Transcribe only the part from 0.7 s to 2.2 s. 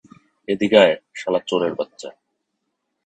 আয়, শালা চোরের বাচ্চা!